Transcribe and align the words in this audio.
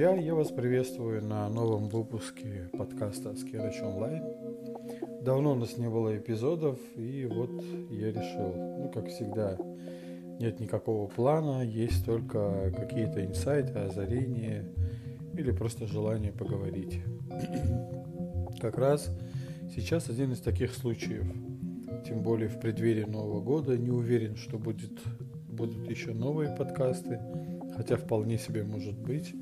друзья! 0.00 0.18
Я 0.18 0.34
вас 0.34 0.48
приветствую 0.48 1.22
на 1.22 1.46
новом 1.50 1.90
выпуске 1.90 2.70
подкаста 2.72 3.34
Скерач 3.34 3.82
Онлайн. 3.82 4.24
Давно 5.20 5.52
у 5.52 5.54
нас 5.56 5.76
не 5.76 5.90
было 5.90 6.16
эпизодов, 6.16 6.78
и 6.96 7.26
вот 7.26 7.62
я 7.90 8.10
решил, 8.10 8.54
ну, 8.54 8.90
как 8.94 9.08
всегда, 9.08 9.58
нет 10.38 10.58
никакого 10.58 11.06
плана, 11.06 11.62
есть 11.62 12.06
только 12.06 12.72
какие-то 12.74 13.22
инсайты, 13.26 13.78
озарения 13.78 14.64
или 15.34 15.50
просто 15.50 15.86
желание 15.86 16.32
поговорить. 16.32 17.02
Как 18.58 18.78
раз 18.78 19.10
сейчас 19.76 20.08
один 20.08 20.32
из 20.32 20.40
таких 20.40 20.72
случаев. 20.72 21.30
Тем 22.06 22.22
более 22.22 22.48
в 22.48 22.58
преддверии 22.58 23.04
Нового 23.04 23.42
года. 23.42 23.76
Не 23.76 23.90
уверен, 23.90 24.36
что 24.36 24.58
будет, 24.58 24.98
будут 25.46 25.90
еще 25.90 26.14
новые 26.14 26.56
подкасты 26.56 27.20
хотя 27.76 27.96
вполне 27.96 28.38
себе 28.38 28.62
может 28.62 28.98
быть. 28.98 29.34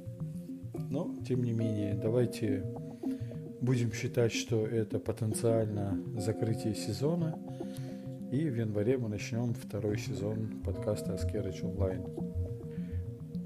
Но, 0.91 1.15
тем 1.27 1.43
не 1.43 1.53
менее, 1.53 1.95
давайте 1.95 2.65
будем 3.61 3.93
считать, 3.93 4.33
что 4.33 4.67
это 4.67 4.99
потенциально 4.99 5.99
закрытие 6.17 6.75
сезона. 6.75 7.39
И 8.31 8.49
в 8.49 8.57
январе 8.57 8.99
мы 8.99 9.09
начнем 9.09 9.55
второй 9.55 9.99
сезон 9.99 10.61
подкаста 10.65 11.15
Аскерыч 11.15 11.63
онлайн. 11.63 12.05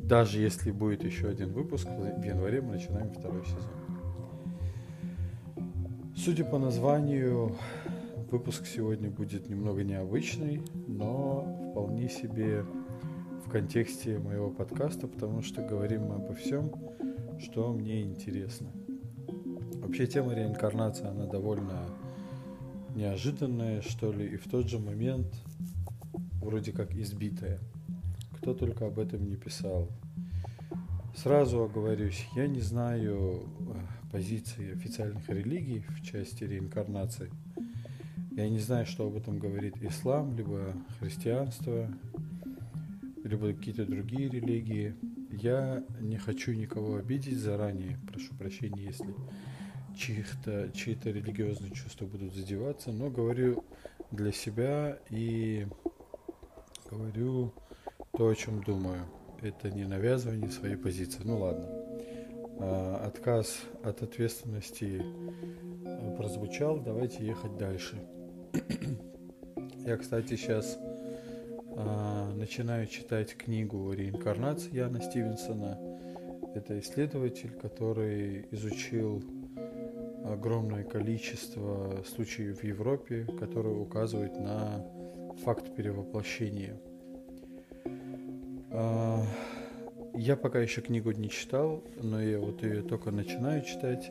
Даже 0.02 0.40
если 0.40 0.70
будет 0.70 1.04
еще 1.04 1.28
один 1.28 1.52
выпуск, 1.52 1.86
в 1.86 2.24
январе 2.24 2.60
мы 2.60 2.74
начинаем 2.74 3.10
второй 3.10 3.44
сезон. 3.44 3.70
Судя 6.16 6.44
по 6.44 6.58
названию, 6.58 7.56
выпуск 8.30 8.66
сегодня 8.66 9.10
будет 9.10 9.48
немного 9.48 9.82
необычный, 9.82 10.62
но 10.86 11.70
вполне 11.72 12.08
себе 12.08 12.64
контексте 13.52 14.18
моего 14.18 14.48
подкаста, 14.48 15.06
потому 15.06 15.42
что 15.42 15.60
говорим 15.60 16.06
мы 16.06 16.14
обо 16.14 16.34
всем, 16.34 16.72
что 17.42 17.72
мне 17.72 18.02
интересно. 18.02 18.68
Вообще 19.74 20.06
тема 20.06 20.34
реинкарнации, 20.34 21.06
она 21.06 21.26
довольно 21.26 21.88
неожиданная, 22.94 23.82
что 23.82 24.12
ли, 24.12 24.26
и 24.26 24.36
в 24.36 24.48
тот 24.48 24.68
же 24.68 24.78
момент 24.78 25.26
вроде 26.40 26.72
как 26.72 26.94
избитая. 26.94 27.58
Кто 28.38 28.54
только 28.54 28.86
об 28.86 28.98
этом 28.98 29.28
не 29.28 29.36
писал. 29.36 29.88
Сразу 31.14 31.62
оговорюсь, 31.62 32.26
я 32.34 32.46
не 32.46 32.60
знаю 32.60 33.42
э, 33.60 34.10
позиции 34.10 34.72
официальных 34.72 35.28
религий 35.28 35.84
в 35.88 36.02
части 36.02 36.44
реинкарнации. 36.44 37.30
Я 38.30 38.48
не 38.48 38.58
знаю, 38.58 38.86
что 38.86 39.06
об 39.06 39.16
этом 39.16 39.38
говорит 39.38 39.76
ислам, 39.82 40.34
либо 40.36 40.74
христианство, 40.98 41.88
либо 43.22 43.52
какие-то 43.52 43.84
другие 43.84 44.28
религии. 44.30 44.94
Я 45.32 45.82
не 46.00 46.18
хочу 46.18 46.52
никого 46.52 46.96
обидеть 46.96 47.38
заранее, 47.38 47.98
прошу 48.06 48.34
прощения, 48.34 48.84
если 48.84 49.14
чьи-то 49.96 51.10
религиозные 51.10 51.72
чувства 51.72 52.06
будут 52.06 52.34
задеваться, 52.34 52.92
но 52.92 53.10
говорю 53.10 53.64
для 54.10 54.30
себя 54.32 54.98
и 55.10 55.66
говорю 56.90 57.52
то, 58.16 58.28
о 58.28 58.34
чем 58.34 58.62
думаю. 58.62 59.06
Это 59.40 59.70
не 59.70 59.84
навязывание 59.84 60.50
своей 60.50 60.76
позиции. 60.76 61.22
Ну 61.24 61.38
ладно. 61.38 61.66
А, 62.60 63.04
отказ 63.06 63.56
от 63.82 64.02
ответственности 64.02 65.02
а, 65.84 66.14
прозвучал, 66.16 66.78
давайте 66.78 67.26
ехать 67.26 67.56
дальше. 67.56 67.96
Я, 69.86 69.96
кстати, 69.96 70.36
сейчас 70.36 70.78
а, 71.76 72.11
начинаю 72.52 72.86
читать 72.86 73.34
книгу 73.34 73.94
«Реинкарнация» 73.94 74.74
Яна 74.74 75.00
Стивенсона. 75.00 75.78
Это 76.54 76.78
исследователь, 76.80 77.48
который 77.48 78.44
изучил 78.50 79.24
огромное 80.26 80.84
количество 80.84 82.04
случаев 82.04 82.58
в 82.58 82.62
Европе, 82.62 83.26
которые 83.40 83.74
указывают 83.74 84.38
на 84.38 84.84
факт 85.42 85.74
перевоплощения. 85.74 86.78
А, 88.70 89.24
я 90.12 90.36
пока 90.36 90.60
еще 90.60 90.82
книгу 90.82 91.10
не 91.12 91.30
читал, 91.30 91.82
но 92.02 92.20
я 92.20 92.38
вот 92.38 92.62
ее 92.62 92.82
только 92.82 93.12
начинаю 93.12 93.64
читать. 93.64 94.10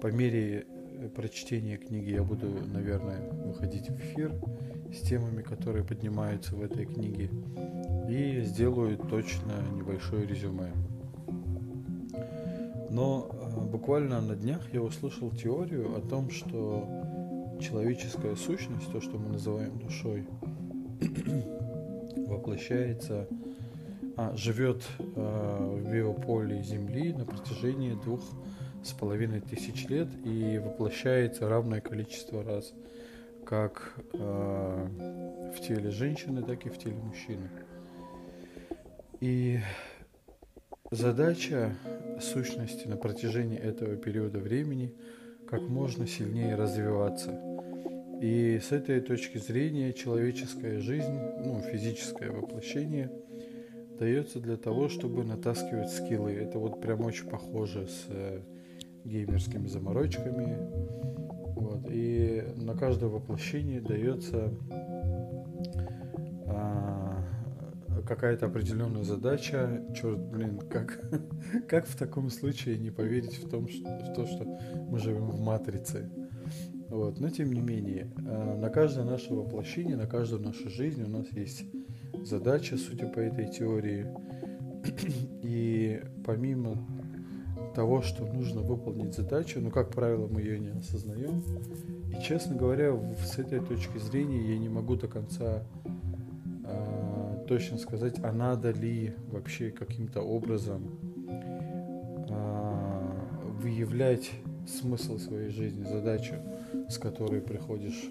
По 0.00 0.06
мере 0.06 0.68
прочтения 1.14 1.76
книги 1.76 2.10
я 2.10 2.22
буду, 2.22 2.48
наверное, 2.72 3.30
выходить 3.30 3.88
в 3.88 3.96
эфир 3.96 4.32
с 4.92 5.00
темами, 5.00 5.42
которые 5.42 5.84
поднимаются 5.84 6.54
в 6.54 6.62
этой 6.62 6.86
книге, 6.86 7.30
и 8.08 8.40
сделаю 8.42 8.96
точно 8.98 9.52
небольшое 9.74 10.26
резюме. 10.26 10.72
Но 12.90 13.28
э, 13.30 13.60
буквально 13.66 14.20
на 14.20 14.36
днях 14.36 14.72
я 14.72 14.80
услышал 14.80 15.30
теорию 15.30 15.96
о 15.96 16.00
том, 16.00 16.30
что 16.30 16.88
человеческая 17.60 18.36
сущность, 18.36 18.90
то, 18.92 19.00
что 19.00 19.18
мы 19.18 19.30
называем 19.30 19.78
душой, 19.78 20.26
воплощается, 22.26 23.28
а, 24.16 24.34
живет 24.34 24.82
э, 24.98 25.80
в 25.82 25.92
биополе 25.92 26.62
Земли 26.62 27.12
на 27.12 27.26
протяжении 27.26 27.92
двух 27.92 28.22
с 28.86 28.92
половиной 28.92 29.40
тысяч 29.40 29.86
лет 29.88 30.08
и 30.24 30.58
воплощается 30.58 31.48
равное 31.48 31.80
количество 31.80 32.42
раз– 32.42 32.72
как 33.46 33.94
э, 34.12 34.88
в 35.56 35.60
теле 35.60 35.90
женщины, 35.90 36.42
так 36.42 36.66
и 36.66 36.68
в 36.68 36.76
теле 36.78 36.96
мужчины. 36.96 37.48
И 39.20 39.60
задача 40.90 41.76
сущности 42.20 42.86
на 42.88 42.96
протяжении 42.96 43.58
этого 43.58 43.96
периода 43.96 44.40
времени 44.40 44.94
как 45.48 45.62
можно 45.62 46.06
сильнее 46.06 46.56
развиваться. 46.56 47.40
И 48.20 48.58
с 48.58 48.72
этой 48.72 49.00
точки 49.00 49.38
зрения 49.38 49.92
человеческая 49.92 50.80
жизнь, 50.80 51.18
ну, 51.44 51.60
физическое 51.60 52.30
воплощение, 52.30 53.12
дается 53.98 54.40
для 54.40 54.56
того, 54.56 54.88
чтобы 54.88 55.24
натаскивать 55.24 55.90
скиллы. 55.90 56.32
Это 56.32 56.58
вот 56.58 56.80
прям 56.80 57.02
очень 57.02 57.28
похоже 57.28 57.86
с 57.86 58.06
э, 58.08 58.40
геймерскими 59.06 59.66
заморочками, 59.66 60.58
вот. 61.56 61.86
И 61.90 62.44
на 62.56 62.74
каждое 62.74 63.08
воплощение 63.08 63.80
дается 63.80 64.52
а, 66.46 67.24
какая-то 68.06 68.46
определенная 68.46 69.04
задача. 69.04 69.82
Черт, 69.94 70.18
блин, 70.18 70.60
как, 70.70 71.00
как 71.68 71.86
в 71.86 71.96
таком 71.96 72.30
случае 72.30 72.78
не 72.78 72.90
поверить 72.90 73.42
в, 73.42 73.48
том, 73.48 73.68
что, 73.68 73.84
в 73.84 74.14
то, 74.14 74.26
что 74.26 74.44
мы 74.90 74.98
живем 74.98 75.30
в 75.30 75.40
матрице? 75.40 76.10
Вот. 76.88 77.18
Но 77.20 77.30
тем 77.30 77.52
не 77.52 77.60
менее, 77.60 78.12
а, 78.18 78.56
на 78.56 78.68
каждое 78.68 79.04
наше 79.04 79.32
воплощение, 79.32 79.96
на 79.96 80.06
каждую 80.06 80.42
нашу 80.42 80.68
жизнь 80.68 81.02
у 81.02 81.08
нас 81.08 81.26
есть 81.32 81.64
задача, 82.22 82.76
судя 82.76 83.08
по 83.08 83.20
этой 83.20 83.48
теории. 83.48 84.06
И 85.42 86.02
помимо 86.24 86.86
того, 87.74 88.02
что 88.02 88.24
нужно 88.24 88.60
выполнить 88.60 89.14
задачу, 89.14 89.60
но, 89.60 89.70
как 89.70 89.90
правило, 89.90 90.26
мы 90.26 90.40
ее 90.40 90.58
не 90.58 90.70
осознаем. 90.70 91.42
И, 92.10 92.22
честно 92.22 92.56
говоря, 92.56 92.98
с 93.16 93.38
этой 93.38 93.60
точки 93.60 93.98
зрения 93.98 94.54
я 94.54 94.58
не 94.58 94.68
могу 94.68 94.96
до 94.96 95.08
конца 95.08 95.62
э, 96.64 97.44
точно 97.46 97.78
сказать, 97.78 98.18
а 98.22 98.32
надо 98.32 98.70
ли 98.70 99.14
вообще 99.30 99.70
каким-то 99.70 100.22
образом 100.22 100.98
э, 102.28 102.86
выявлять 103.60 104.30
смысл 104.66 105.18
своей 105.18 105.50
жизни, 105.50 105.84
задачу, 105.84 106.34
с 106.88 106.98
которой 106.98 107.40
приходишь, 107.40 108.10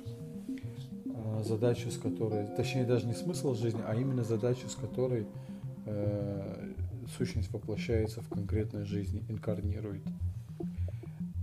э, 1.06 1.44
задачу, 1.44 1.92
с 1.92 1.98
которой, 1.98 2.48
точнее 2.56 2.86
даже 2.86 3.08
не 3.08 3.14
смысл 3.14 3.56
жизни, 3.56 3.82
а 3.86 3.96
именно 3.96 4.24
задачу, 4.24 4.70
с 4.70 4.76
которой 4.76 5.26
э, 5.86 6.72
сущность 7.10 7.52
воплощается 7.52 8.22
в 8.22 8.30
конкретной 8.30 8.86
жизни, 8.86 9.24
инкарнирует. 9.30 10.04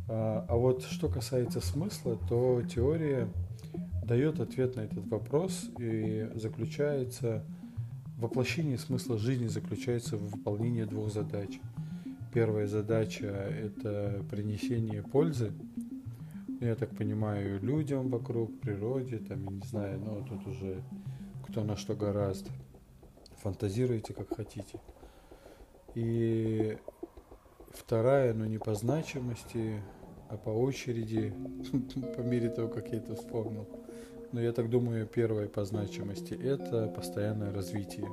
А, 0.09 0.45
а 0.49 0.57
вот 0.57 0.83
что 0.85 1.09
касается 1.09 1.61
смысла, 1.61 2.19
то 2.29 2.63
теория 2.63 3.29
дает 4.05 4.41
ответ 4.41 4.77
на 4.77 4.81
этот 4.81 5.07
вопрос 5.09 5.71
и 5.79 6.31
заключается 6.35 7.45
воплощение 8.19 8.79
смысла 8.79 9.19
жизни 9.19 9.49
заключается 9.49 10.17
в 10.17 10.31
выполнении 10.31 10.85
двух 10.85 11.13
задач. 11.13 11.61
Первая 12.33 12.67
задача– 12.67 13.27
это 13.27 14.25
принесение 14.31 15.03
пользы, 15.03 15.53
ну, 16.63 16.69
я 16.69 16.77
так 16.77 16.97
понимаю, 16.97 17.61
людям 17.61 18.09
вокруг, 18.09 18.61
природе, 18.61 19.19
там, 19.19 19.43
я 19.43 19.51
не 19.51 19.67
знаю, 19.67 19.99
но 19.99 20.21
тут 20.21 20.47
уже 20.47 20.81
кто 21.49 21.65
на 21.65 21.77
что 21.77 21.97
гораздо. 21.97 22.51
Фантазируйте, 23.43 24.15
как 24.15 24.35
хотите. 24.37 24.79
И 25.95 26.79
вторая, 27.71 28.35
но 28.35 28.47
не 28.47 28.59
по 28.59 28.75
значимости, 28.75 29.83
а 30.29 30.37
по 30.37 30.51
очереди, 30.51 31.35
по 32.17 32.21
мере 32.21 32.49
того, 32.49 32.69
как 32.69 32.89
я 32.89 32.99
это 32.99 33.15
вспомнил. 33.15 33.69
Но 34.33 34.41
я 34.41 34.53
так 34.53 34.71
думаю, 34.71 35.07
первая 35.07 35.47
по 35.49 35.65
значимости– 35.65 36.33
это 36.43 36.89
постоянное 36.89 37.53
развитие. 37.53 38.09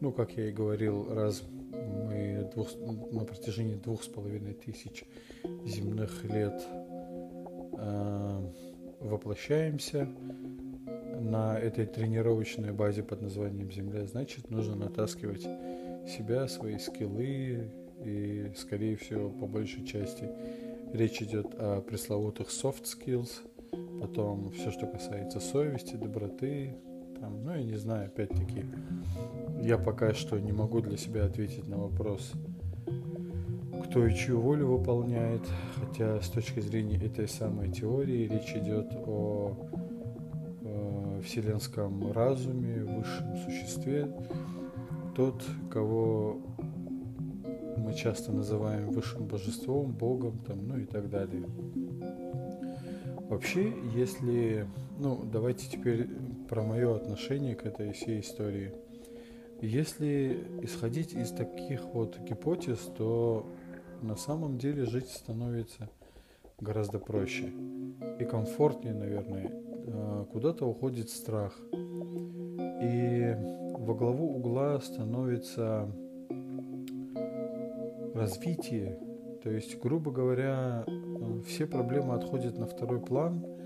Ну, 0.00 0.12
как 0.12 0.32
я 0.32 0.48
и 0.48 0.52
говорил, 0.52 1.12
раз 1.12 1.42
мы 1.72 2.50
двух, 2.54 2.68
на 3.12 3.24
протяжении 3.24 3.74
двух 3.74 4.02
с 4.02 4.06
половиной 4.06 4.54
тысяч 4.54 5.04
земных 5.66 6.24
лет 6.24 6.62
э, 7.76 8.52
воплощаемся 9.00 10.08
на 11.20 11.58
этой 11.58 11.86
тренировочной 11.86 12.72
базе 12.72 13.02
под 13.02 13.22
названием 13.22 13.70
Земля, 13.70 14.06
значит, 14.06 14.50
нужно 14.50 14.76
натаскивать 14.76 15.46
себя, 16.08 16.48
свои 16.48 16.78
скиллы 16.78 17.70
и, 18.04 18.50
скорее 18.56 18.96
всего, 18.96 19.30
по 19.30 19.46
большей 19.46 19.84
части 19.84 20.28
речь 20.92 21.22
идет 21.22 21.54
о 21.54 21.80
пресловутых 21.80 22.48
soft 22.48 22.84
skills, 22.84 23.30
потом 24.00 24.50
все, 24.50 24.70
что 24.70 24.86
касается 24.86 25.40
совести, 25.40 25.96
доброты, 25.96 26.74
там, 27.20 27.44
ну, 27.44 27.54
я 27.54 27.62
не 27.62 27.76
знаю, 27.76 28.06
опять-таки, 28.06 28.64
я 29.60 29.76
пока 29.76 30.14
что 30.14 30.38
не 30.38 30.52
могу 30.52 30.80
для 30.80 30.96
себя 30.96 31.26
ответить 31.26 31.66
на 31.66 31.76
вопрос, 31.78 32.32
кто 33.84 34.06
и 34.06 34.14
чью 34.14 34.40
волю 34.40 34.68
выполняет, 34.68 35.42
хотя 35.74 36.20
с 36.20 36.28
точки 36.28 36.60
зрения 36.60 36.96
этой 36.96 37.26
самой 37.26 37.70
теории 37.70 38.28
речь 38.28 38.54
идет 38.54 38.92
о 39.06 39.56
э, 40.62 41.20
вселенском 41.24 42.12
разуме, 42.12 42.84
высшем 42.84 43.36
существе, 43.38 44.08
тот, 45.18 45.42
кого 45.68 46.40
мы 47.76 47.92
часто 47.92 48.30
называем 48.30 48.90
высшим 48.90 49.26
божеством, 49.26 49.90
богом, 49.90 50.38
там, 50.46 50.68
ну 50.68 50.78
и 50.78 50.84
так 50.84 51.10
далее. 51.10 51.44
Вообще, 53.28 53.74
если, 53.96 54.68
ну, 54.96 55.24
давайте 55.24 55.68
теперь 55.68 56.08
про 56.48 56.62
мое 56.62 56.94
отношение 56.94 57.56
к 57.56 57.66
этой 57.66 57.94
всей 57.94 58.20
истории. 58.20 58.70
Если 59.60 60.46
исходить 60.62 61.14
из 61.14 61.32
таких 61.32 61.82
вот 61.86 62.16
гипотез, 62.20 62.78
то 62.96 63.44
на 64.00 64.14
самом 64.14 64.56
деле 64.56 64.84
жить 64.84 65.08
становится 65.08 65.90
гораздо 66.60 67.00
проще 67.00 67.52
и 68.20 68.24
комфортнее, 68.24 68.94
наверное. 68.94 69.50
А, 69.88 70.26
куда-то 70.26 70.64
уходит 70.64 71.10
страх. 71.10 71.58
И 72.80 73.34
во 73.88 73.94
главу 73.94 74.36
угла 74.36 74.78
становится 74.80 75.90
развитие. 78.14 78.98
То 79.42 79.50
есть, 79.50 79.80
грубо 79.80 80.10
говоря, 80.10 80.84
все 81.46 81.66
проблемы 81.66 82.14
отходят 82.14 82.56
на 82.58 82.66
второй 82.66 83.00
план– 83.00 83.44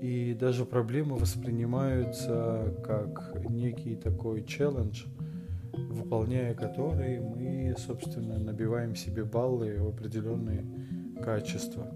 и 0.00 0.34
даже 0.34 0.64
проблемы 0.64 1.16
воспринимаются 1.16 2.74
как 2.82 3.44
некий 3.50 3.96
такой 3.96 4.42
челлендж, 4.44 5.04
выполняя 5.72 6.54
который 6.54 7.20
мы, 7.20 7.74
собственно, 7.76 8.38
набиваем 8.38 8.94
себе 8.94 9.24
баллы 9.24 9.76
в 9.78 9.88
определенные 9.88 10.64
качества. 11.22 11.86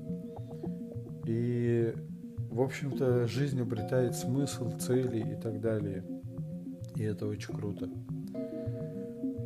И, 1.27 1.95
в 2.51 2.61
общем-то, 2.61 3.27
жизнь 3.27 3.61
обретает 3.63 4.15
смысл, 4.15 4.77
цели 4.79 5.33
и 5.33 5.41
так 5.41 5.61
далее. 5.63 6.05
И 6.97 7.03
это 7.03 7.27
очень 7.27 7.55
круто. 7.55 7.89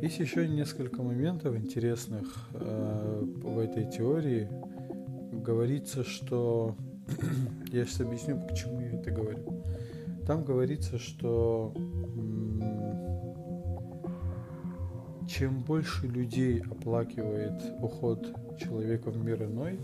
Есть 0.01 0.19
еще 0.19 0.47
несколько 0.47 1.03
моментов 1.03 1.55
интересных 1.57 2.49
э, 2.53 3.21
в 3.23 3.59
этой 3.59 3.89
теории. 3.89 4.47
Говорится, 5.31 6.03
что 6.03 6.75
я 7.71 7.85
сейчас 7.85 8.01
объясню, 8.01 8.39
почему 8.47 8.79
я 8.79 8.91
это 8.91 9.11
говорю. 9.11 9.63
Там 10.25 10.43
говорится, 10.45 10.99
что 10.99 11.73
чем 15.27 15.59
больше 15.59 16.07
людей 16.07 16.61
оплакивает 16.61 17.61
уход 17.81 18.35
человека 18.59 19.11
в 19.11 19.17
мир 19.23 19.43
иной, 19.43 19.79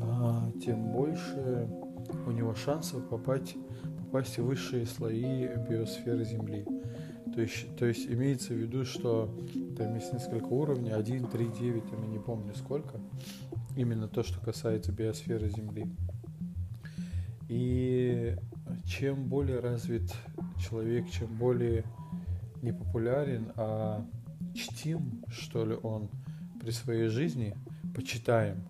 а, 0.00 0.50
тем 0.64 0.92
больше 0.92 1.68
у 2.26 2.30
него 2.30 2.54
шансов 2.54 3.08
попасть, 3.08 3.56
попасть 4.10 4.38
в 4.38 4.44
высшие 4.44 4.86
слои 4.86 5.46
биосферы 5.68 6.24
Земли. 6.24 6.66
То 7.32 7.40
есть, 7.42 7.76
то 7.76 7.86
есть 7.86 8.08
имеется 8.08 8.52
в 8.52 8.56
виду, 8.56 8.84
что 8.84 9.32
там 9.78 9.94
есть 9.94 10.12
несколько 10.12 10.46
уровней, 10.46 10.90
1, 10.90 11.28
3, 11.28 11.46
9, 11.46 11.84
я 11.92 12.06
не 12.08 12.18
помню 12.18 12.52
сколько, 12.56 12.98
именно 13.76 14.08
то, 14.08 14.24
что 14.24 14.40
касается 14.40 14.90
биосферы 14.90 15.48
Земли. 15.48 15.86
И 17.48 18.36
чем 18.84 19.28
более 19.28 19.60
развит 19.60 20.12
человек, 20.58 21.08
чем 21.08 21.28
более 21.36 21.84
непопулярен, 22.62 23.52
а 23.54 24.04
чтим, 24.56 25.24
что 25.30 25.64
ли, 25.64 25.76
он 25.80 26.10
при 26.60 26.72
своей 26.72 27.06
жизни, 27.06 27.54
почитаем, 27.94 28.64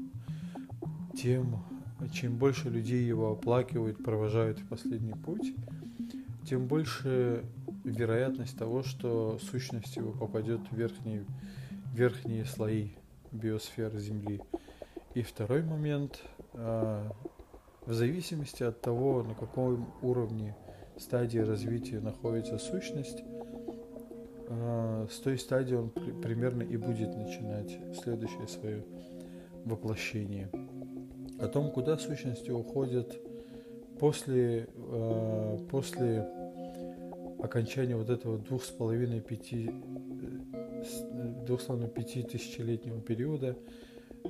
тем, 1.16 1.64
чем 2.08 2.36
больше 2.36 2.70
людей 2.70 3.04
его 3.04 3.32
оплакивают, 3.32 4.02
провожают 4.02 4.58
в 4.58 4.68
последний 4.68 5.14
путь, 5.14 5.54
тем 6.46 6.66
больше 6.66 7.44
вероятность 7.84 8.58
того, 8.58 8.82
что 8.82 9.38
сущность 9.38 9.96
его 9.96 10.12
попадет 10.12 10.60
в 10.70 10.76
верхние, 10.76 11.24
верхние 11.94 12.44
слои 12.44 12.90
биосферы 13.32 13.98
Земли. 13.98 14.40
И 15.14 15.22
второй 15.22 15.62
момент, 15.62 16.20
а, 16.54 17.12
в 17.86 17.92
зависимости 17.92 18.62
от 18.62 18.80
того, 18.80 19.22
на 19.22 19.34
каком 19.34 19.92
уровне 20.02 20.56
стадии 20.96 21.38
развития 21.38 22.00
находится 22.00 22.58
сущность, 22.58 23.22
а, 24.48 25.06
с 25.10 25.18
той 25.18 25.38
стадии 25.38 25.74
он 25.74 25.90
примерно 25.90 26.62
и 26.62 26.76
будет 26.76 27.16
начинать 27.16 27.78
следующее 28.02 28.48
свое 28.48 28.84
воплощение. 29.64 30.50
О 31.40 31.48
том, 31.48 31.70
куда 31.70 31.96
сущности 31.96 32.50
уходят 32.50 33.16
после, 33.98 34.68
а, 34.76 35.58
после 35.70 36.26
окончания 37.42 37.96
вот 37.96 38.10
этого 38.10 38.38
двух 38.38 38.64
с 38.64 38.68
половиной 38.68 39.20
пяти 39.20 39.70
э, 39.70 41.44
двух 41.46 41.62
с 41.62 41.64
половиной 41.64 41.90
пяти 41.90 42.22
тысячелетнего 42.22 43.00
периода, 43.00 43.56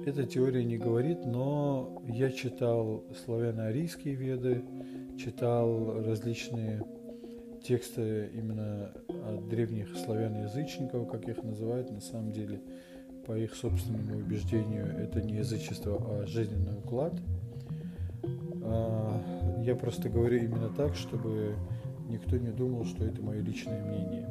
эта 0.07 0.25
теория 0.25 0.65
не 0.65 0.79
говорит, 0.79 1.25
но 1.25 2.03
я 2.07 2.31
читал 2.31 3.05
славяно-арийские 3.25 4.15
веды, 4.15 4.62
читал 5.19 6.03
различные 6.03 6.85
тексты 7.62 8.31
именно 8.35 8.93
от 9.09 9.49
древних 9.49 9.97
славян-язычников, 9.97 11.09
как 11.11 11.29
их 11.29 11.43
называют, 11.43 11.90
на 11.90 12.00
самом 12.00 12.33
деле, 12.33 12.61
по 13.31 13.39
их 13.39 13.55
собственному 13.55 14.19
убеждению, 14.19 14.87
это 14.87 15.23
не 15.23 15.35
язычество, 15.35 16.03
а 16.05 16.27
жизненный 16.27 16.77
уклад. 16.79 17.15
А, 18.61 19.63
я 19.65 19.77
просто 19.77 20.09
говорю 20.09 20.39
именно 20.39 20.69
так, 20.69 20.97
чтобы 20.97 21.55
никто 22.09 22.39
не 22.39 22.51
думал, 22.51 22.85
что 22.87 23.05
это 23.05 23.23
мое 23.23 23.41
личное 23.41 23.85
мнение. 23.85 24.27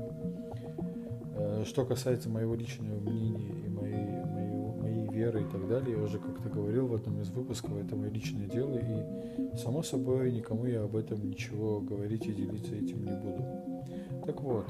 А, 1.34 1.64
что 1.66 1.86
касается 1.86 2.28
моего 2.28 2.56
личного 2.56 3.00
мнения 3.00 3.54
и 3.66 3.70
моей 3.70 5.08
веры 5.12 5.44
и 5.44 5.46
так 5.46 5.66
далее. 5.70 5.96
Я 5.96 6.04
уже 6.04 6.20
как-то 6.20 6.50
говорил 6.50 6.88
в 6.88 6.94
одном 6.94 7.22
из 7.22 7.30
выпусков, 7.30 7.78
это 7.78 7.96
мое 7.96 8.10
личное 8.10 8.48
дело, 8.48 8.78
и 8.78 9.58
само 9.58 9.82
собой 9.82 10.30
никому 10.34 10.66
я 10.66 10.84
об 10.84 10.98
этом 10.98 11.26
ничего 11.26 11.80
говорить 11.80 12.26
и 12.26 12.34
делиться 12.34 12.76
этим 12.76 13.06
не 13.06 13.12
буду. 13.12 13.46
Так 14.26 14.42
вот, 14.42 14.66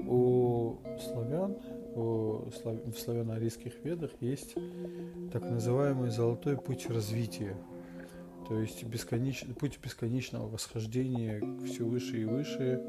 у 0.06 0.76
славян, 0.98 1.56
в 1.94 2.92
славяно-арийских 2.96 3.84
ведах 3.84 4.10
есть 4.20 4.54
так 5.32 5.42
называемый 5.42 6.10
золотой 6.10 6.56
путь 6.56 6.88
развития, 6.88 7.56
то 8.48 8.58
есть 8.58 8.84
бесконеч... 8.84 9.44
путь 9.58 9.78
бесконечного 9.82 10.48
восхождения 10.48 11.42
все 11.64 11.84
выше 11.84 12.22
и 12.22 12.24
выше, 12.24 12.82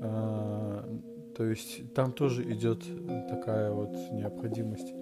а, 0.00 0.84
то 1.36 1.44
есть 1.44 1.94
там 1.94 2.12
тоже 2.12 2.42
идет 2.52 2.84
такая 3.28 3.70
вот 3.72 3.94
необходимость 4.12 4.92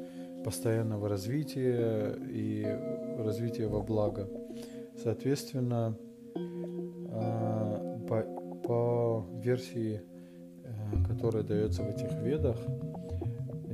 постоянного 0.45 1.09
развития 1.09 2.17
и 2.29 2.67
развития 3.19 3.69
во 3.69 3.81
благо. 3.81 4.29
Соответственно, 5.03 5.97
а, 7.09 7.99
по, 8.09 8.23
по 8.67 9.27
версии, 9.43 10.03
э, 10.65 11.05
которая 11.09 11.43
дается 11.43 11.83
в 11.83 11.89
этих 11.89 12.13
ведах, 12.23 12.59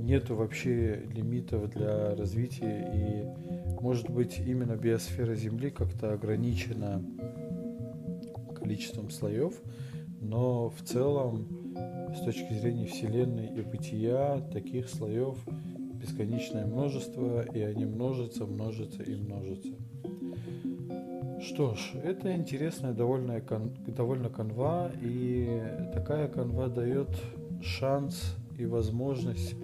нету 0.08 0.34
вообще 0.36 1.02
лимитов 1.14 1.68
для 1.68 2.14
развития 2.16 2.90
и 2.94 3.82
может 3.82 4.08
быть 4.08 4.38
именно 4.38 4.74
биосфера 4.74 5.34
Земли 5.34 5.70
как-то 5.70 6.14
ограничена 6.14 7.04
количеством 8.58 9.10
слоев, 9.10 9.52
но 10.22 10.70
в 10.70 10.80
целом 10.82 11.46
с 12.16 12.20
точки 12.20 12.54
зрения 12.54 12.86
Вселенной 12.86 13.48
и 13.48 13.60
бытия 13.60 14.40
таких 14.50 14.88
слоев 14.88 15.36
бесконечное 16.00 16.64
множество, 16.64 17.42
и 17.42 17.60
они 17.60 17.84
множатся, 17.84 18.46
множатся 18.46 19.02
и 19.02 19.14
множатся. 19.14 19.74
Что 21.42 21.74
ж, 21.74 21.96
это 22.02 22.34
интересная 22.34 22.94
довольно, 22.94 23.42
довольно 23.86 24.30
канва, 24.30 24.90
и 25.02 25.62
такая 25.92 26.28
канва 26.28 26.68
дает 26.68 27.10
шанс 27.62 28.36
и 28.58 28.64
возможность 28.64 29.54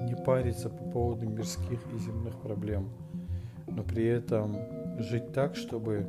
не 0.00 0.14
париться 0.14 0.68
по 0.68 0.84
поводу 0.84 1.28
мирских 1.28 1.80
и 1.94 1.98
земных 1.98 2.38
проблем, 2.40 2.90
но 3.66 3.82
при 3.82 4.04
этом 4.04 4.56
жить 4.98 5.32
так, 5.32 5.56
чтобы 5.56 6.06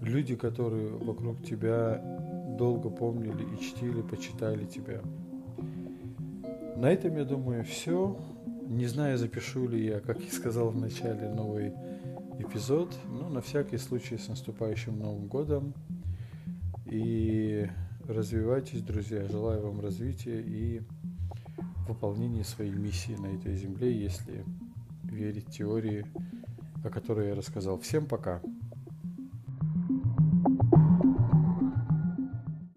люди, 0.00 0.36
которые 0.36 0.90
вокруг 0.90 1.42
тебя 1.42 2.00
долго 2.58 2.90
помнили 2.90 3.44
и 3.54 3.60
чтили, 3.60 4.02
почитали 4.02 4.64
тебя. 4.64 5.00
На 6.76 6.90
этом, 6.90 7.16
я 7.16 7.24
думаю, 7.24 7.64
все. 7.64 8.16
Не 8.68 8.86
знаю, 8.86 9.16
запишу 9.16 9.68
ли 9.68 9.84
я, 9.84 10.00
как 10.00 10.20
я 10.20 10.30
сказал 10.30 10.70
в 10.70 10.76
начале, 10.76 11.28
новый 11.28 11.72
эпизод. 12.38 12.94
Но 13.08 13.28
на 13.28 13.40
всякий 13.40 13.78
случай 13.78 14.18
с 14.18 14.28
наступающим 14.28 14.98
Новым 14.98 15.26
годом. 15.26 15.74
И 16.84 17.68
развивайтесь, 18.06 18.82
друзья. 18.82 19.26
Желаю 19.28 19.62
вам 19.62 19.80
развития 19.80 20.40
и 20.40 20.82
выполнения 21.86 22.44
своей 22.44 22.72
миссии 22.72 23.16
на 23.16 23.26
этой 23.26 23.56
земле, 23.56 23.92
если 23.96 24.44
верить 25.04 25.46
теории, 25.46 26.04
о 26.84 26.90
которой 26.90 27.28
я 27.28 27.34
рассказал. 27.34 27.78
Всем 27.78 28.06
пока! 28.06 28.40